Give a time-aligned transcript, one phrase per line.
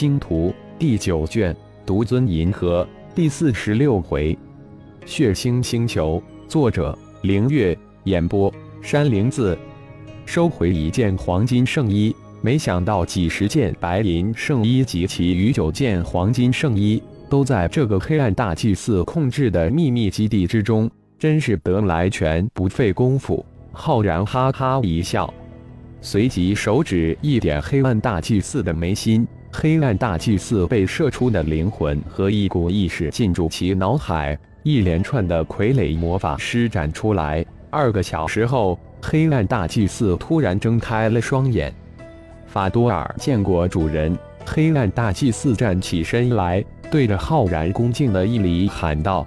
[0.00, 0.48] 星图》
[0.78, 1.52] 第九卷
[1.84, 4.34] 《独尊银河》第四十六回。
[5.04, 8.50] 血腥星球，作者：凌月，演播：
[8.80, 9.58] 山灵子。
[10.24, 23.44] 收回一件黄金圣衣，没想到几十件白银圣衣及其余九件黄金圣衣，都在这个黑暗大祭司控制的秘密基地之中，真是得来全不费功夫。
[23.70, 25.30] 浩然哈哈一笑，
[26.00, 34.38] 随即手指一点黑暗大祭司的眉心，黑暗大祭司被射出的灵魂和一股意识进入其脑海。
[34.62, 37.44] 一连串的傀儡魔法施展出来。
[37.70, 41.72] 二个小时后，黑暗大祭司突然睁开了双眼。
[42.46, 49.24] 法多尔见过主人，黑暗大祭司站起身来，对着浩然恭敬的一礼，喊道：“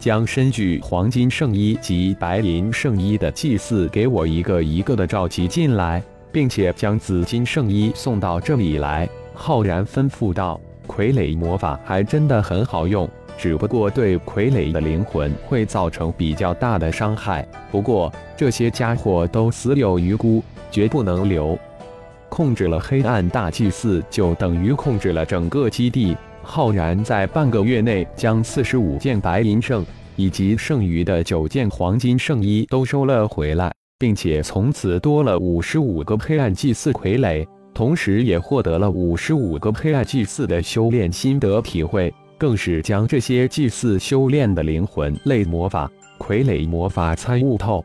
[0.00, 17.46] 将身具黄金圣衣及白银圣衣的祭司给我一个一个的召集进来，并且将紫金圣衣送到这里来。”浩然吩咐道：“傀儡魔法还真的很好用。”只不过对傀儡的灵魂会造成比较大的伤害。
[17.68, 21.58] 不过这些家伙都死有余辜，绝不能留。
[22.28, 26.16] 控制了黑暗大祭司，就等于控制了整个基地。
[26.44, 37.44] 浩然在半个月内将四十五件白银圣以及剩余的九件黄金圣衣都收了回来，并且从此多了五十五个黑暗祭司傀儡，
[37.74, 42.14] 同时也获得了五十五个黑暗祭祀的修炼心得体会。
[42.36, 47.82] 更是将这些祭祀修炼的灵魂类魔法、傀儡魔法参悟透。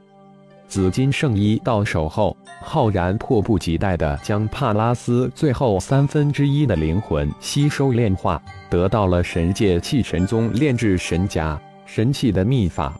[0.67, 12.99] 紫金圣衣到手后，浩然迫不及待地将帕拉斯最后三分之一的灵魂吸收炼化，得到了神界气神宗炼制神甲神器的秘法。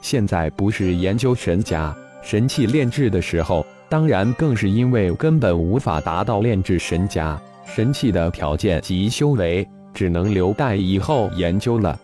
[0.00, 9.64] 现在不是研究神甲神器炼制的时候，当然更是因为根本无法达到炼制神甲神器的条件及修为。
[9.92, 11.96] 只能留待以后研究了。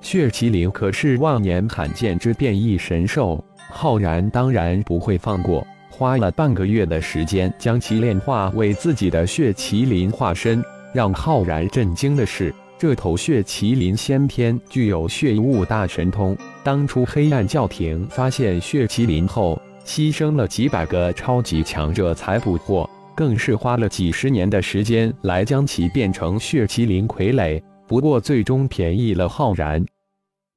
[0.00, 5.62] 血麒麟可是万年罕见之变异神兽，浩然当然不会放过。
[5.90, 10.64] 花了半个月的时间将其炼化为自己的血麒麟化身。
[10.94, 16.34] 让浩然震惊的是，这头血麒麟先天具有血雾大神通。
[16.64, 22.88] 当初黑暗教廷发现血麒麟后，牺牲了几百个超级强者才捕获。
[23.16, 29.84] 更是花了几十年的时间来将其变成血麒麟傀儡，不过最终便宜了浩然。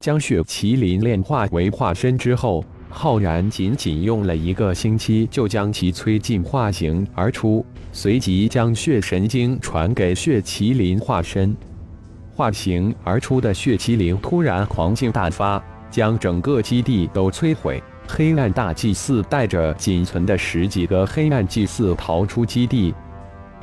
[0.02, 11.56] 将血麒麟炼化为化身之后，浩然仅仅用了一个星期就将其催进化形而出，随即将血神经传给血麒麟化身。
[12.36, 17.82] 化形而出的血麒麟突然狂性大发，将整个基地都摧毁。
[18.14, 22.94] 黑暗大祭司带着仅存的十几个黑暗祭司逃出基地，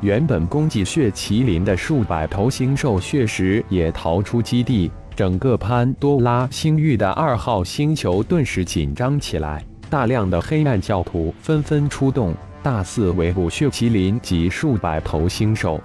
[0.00, 4.90] 原本攻击血麒麟的数百头星兽血石也逃出基地。
[5.14, 15.78] 整个潘多拉星域的二号星球顿时紧张起来，大量的黑暗教徒纷纷出动，大肆围捕血麒麟及数百头星兽。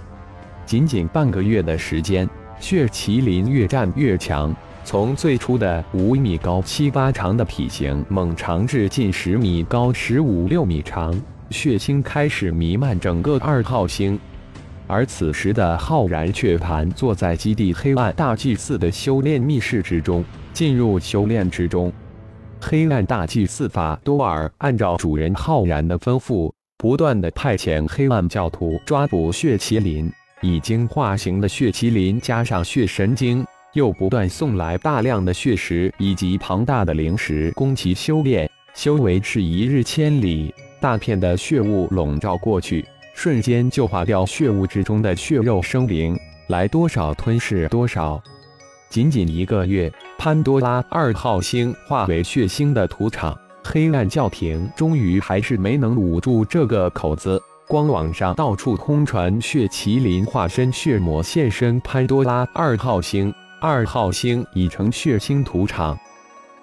[0.66, 2.29] 仅仅半个月的时间，
[2.62, 4.56] 血麒麟越战越强。
[4.85, 11.13] 从最初的五米高、七八长的体型，猛长至近十米高、十五六米长，
[11.49, 14.19] 血腥开始弥漫整个二号星。
[14.85, 21.91] 而此时的浩然却盘坐在基地黑暗大祭司的修炼密室之中，进入修炼之中。
[22.59, 30.11] 黑暗大祭司法多尔按照主人浩然的吩咐，不断的派遣黑暗教徒抓捕血麒麟，
[30.41, 33.43] 已经化形的血麒麟加上血神经。
[33.73, 40.53] 又不断送来大量的血石以及庞大的灵石供其修炼，修为是一日千里。
[40.79, 42.85] 大片的血雾笼罩过去，
[43.16, 46.17] 瞬间就化掉血雾之中的血肉生灵，
[46.47, 48.22] 来多少吞噬多少。
[48.89, 57.41] 仅仅一个月，潘多拉二号星化为血腥的土场，黑暗教廷终于还是没能捂住这个口子。
[57.67, 63.34] 光网上到处空传血麒麟化身血魔现身潘多拉二号星。
[63.65, 65.97] 二号星已成血腥屠场。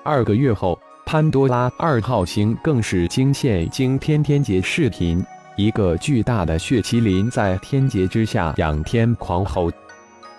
[0.05, 5.25] 二个月后，潘多拉二号星更是惊现惊天天劫视频，
[5.57, 9.73] 一个巨大的血麒麟在天劫之下仰天狂吼。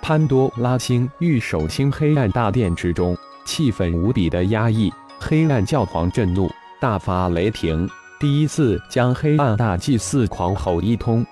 [0.04, 4.94] 潘多拉星御守星黑暗大殿之中，气氛无比的压抑。
[5.20, 6.48] 黑暗教皇震怒，
[6.80, 11.26] 大发雷霆，第一次将黑暗大祭司狂吼一通。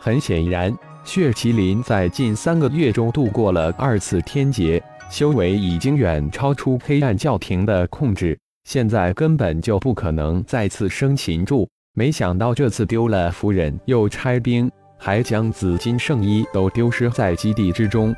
[0.00, 0.76] 很显然。
[1.06, 11.66] 血麒麟在近三个月中度过了二次天劫，修为已经远超出黑暗教廷的控制，现在根本就不可能再次生擒住。
[11.94, 14.68] 没想到这次丢了夫人又拆兵，
[14.98, 18.12] 还将紫金圣衣都丢失在基地之中。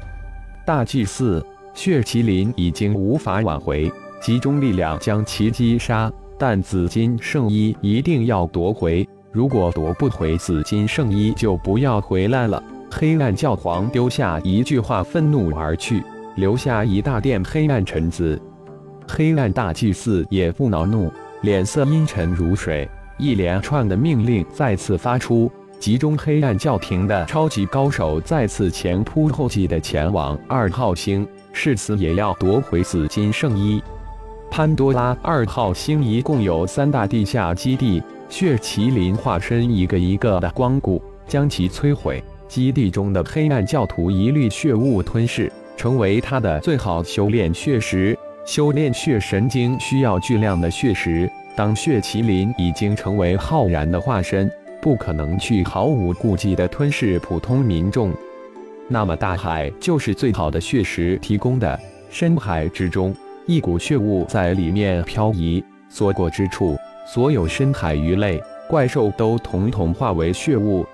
[0.67, 1.45] 大祭司
[1.75, 9.07] 血麒麟已经无法挽回，集中力量将其击杀，但紫金圣衣一定要夺回。
[9.31, 12.61] 如果夺不回紫金圣衣，就不要回来了。
[12.91, 16.03] 黑暗教皇丢下一句话，愤怒而去，
[16.37, 18.41] 留下一大殿黑暗臣子。
[19.07, 21.13] 黑暗大祭司也不恼怒，
[21.43, 22.89] 脸色阴沉如水。
[23.19, 33.83] 一连串的命令再次发出，集中黑暗教廷的超级高手再次前仆后继的前往二号星，誓死也要夺回紫金圣衣。
[34.51, 42.23] 潘多拉二号星一共有三大地下基地，血麒麟化身一个一个的光顾，将其摧毁。
[42.49, 48.19] 基地中的黑暗教徒一律血雾吞噬，成为他的最好修炼血石。
[48.47, 54.51] 修炼血神经需要巨量的血石，当血麒麟已经成为浩然的化身，
[54.81, 58.11] 不可能去毫无顾忌地吞噬普通民众。
[58.89, 61.79] 那么大海就是最好的血石提供的。
[62.11, 63.15] 深海之中，
[63.45, 66.75] 一股血雾在里面漂移，所过之处，
[67.07, 70.87] 所有深海鱼类、怪兽都统统化为血雾。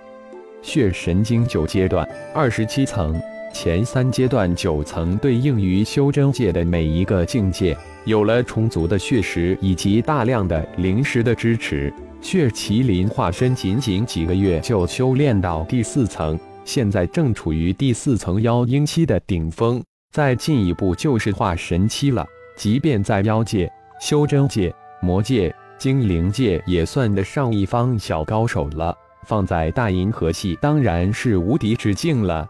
[0.65, 3.21] 血神经九阶段，二十七层，
[3.53, 7.77] 前三阶段九层对应于修真界的每一个境界。
[8.07, 19.83] 有了充足的血石以及大量的灵石的支持，血麒麟化身仅仅几个月就修炼到第四层，现在正处于第四层妖婴期的顶峰，
[20.13, 22.27] 再进一步就是化神期了。
[22.57, 23.71] 即便在妖界、
[24.01, 28.97] 修真界、魔界、精灵界，也算得上一方小高手了。
[29.25, 32.49] 放在大银河系当然是无敌之境了。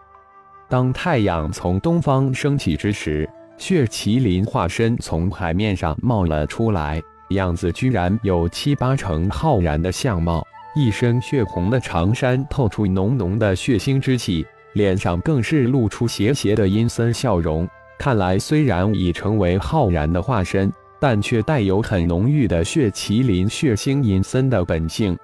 [0.69, 10.45] 当太阳从东方升起之时，血麒麟化身从海面上冒了出来，样子居然有七八成浩然的相貌，
[10.75, 17.67] 一身血红的长衫透出浓浓的血腥之气，脸上更是露出邪邪的阴森笑容。
[17.97, 20.69] 看来虽然已成为浩然的化身，
[20.99, 25.17] 但却带有很浓郁的血麒麟血腥阴森的本性。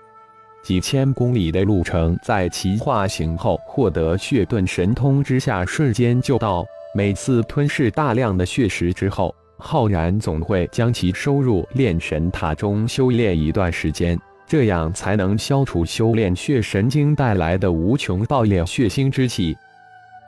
[0.64, 6.66] 几千公里的路程，在其化形后获得血遁神通之下，瞬间就到。
[6.94, 19.56] 每次吞噬大量的血石之后，浩然总会将其收入炼神塔中修炼一段时间，这样才能消除修炼血神经带来的无穷爆裂血腥之气。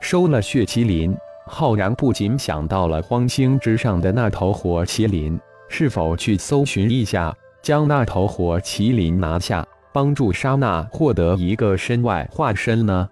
[0.00, 1.14] 收了血麒麟，
[1.46, 5.38] 浩然不仅想到了荒星之上的那头火麒麟，
[5.68, 9.66] 是否去搜寻一下，将那头火麒麟拿下？
[9.94, 13.08] 帮助莎娜获得一个身外化身呢？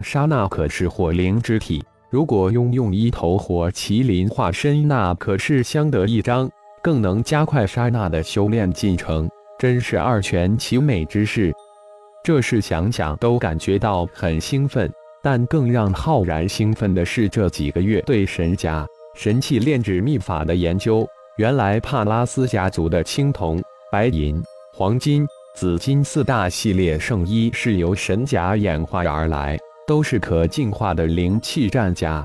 [0.00, 6.48] 莎娜可是火灵之体，如果拥用一头火麒麟化身，那可是相得益彰，
[6.80, 9.28] 更能加快莎娜的修炼进程，
[9.58, 11.52] 真是二全其美之事。
[12.22, 14.88] 这事想想都感觉到很兴奋，
[15.20, 18.86] 但更让浩然兴奋的是这几个月对神甲
[19.16, 21.04] 神器炼制秘法的研究。
[21.38, 23.60] 原来帕拉斯家族的青铜、
[23.90, 24.40] 白银、
[24.72, 25.26] 黄金。
[25.54, 29.56] 紫金四大系列圣衣是由神甲演化而来，
[29.86, 32.24] 都是可进化的灵气战甲。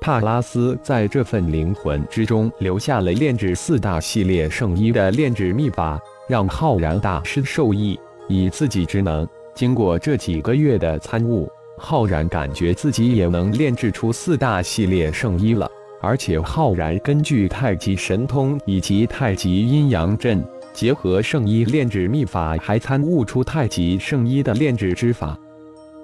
[0.00, 7.96] 帕拉斯在这份灵魂之中留下了炼制四大系列圣衣的炼制秘法，让浩然大师受益。
[8.26, 15.70] 以自己之能，经过这几个月的参悟，浩然感觉自己也能炼制出四大系列圣衣了。
[16.00, 20.44] 而且浩然根据太极神通以及太极阴阳阵。
[20.78, 25.36] 结合圣衣炼制秘法，还参悟出太极圣衣的炼制之法。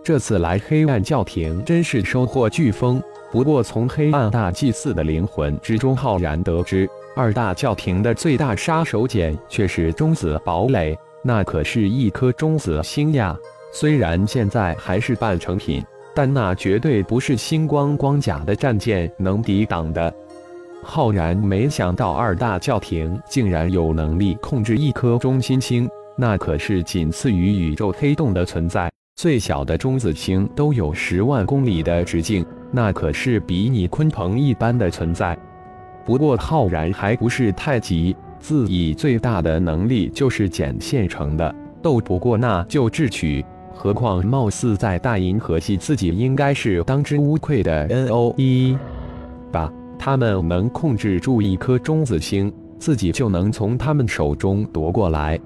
[0.03, 3.01] 这次来黑暗教廷真是收获巨丰。
[3.31, 13.39] 不过从黑暗大祭司的灵魂之中，浩然得知二大教廷的最大杀手锏却是中子堡垒，那可是一颗中子星呀！
[13.73, 20.13] 虽然现在还是半成品，但那绝对不是星光光甲的战舰能抵挡的。
[20.85, 28.91] 浩然没想到二大教廷竟然有能力控制一颗中心星，那可是仅次于宇宙黑洞的存在。
[29.17, 35.37] 最小的中子星都有十万公里的直径，那可是比拟鲲鹏一般的存在。
[36.05, 43.45] 不过浩然还不是太极，自以最大的能力就是捡现成的，斗不过那就智取。
[43.73, 48.77] 何况貌似在大银河系，自己应该是当之无愧的 N O 一
[49.51, 49.73] 吧。
[50.05, 55.41] 他们能控制住一颗中子星，自己就能从他们手中夺过来。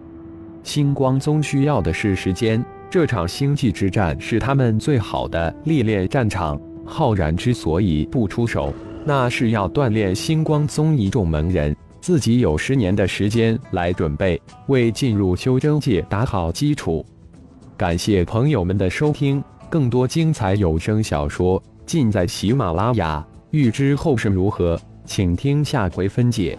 [0.65, 2.61] 星光宗需要的是时间，
[2.91, 6.61] 这场星际之战是他们最好的历练战场。
[6.85, 8.75] 浩然之所以不出手，
[9.05, 17.07] 那是要锻炼星光宗一众门人，自己有十年的时间来准备，为进入修真界打好基础。
[17.77, 23.25] 感谢朋友们的收听，更多精彩有声小说尽在喜马拉雅。
[23.51, 26.59] 欲知后事如何，请听下回分解。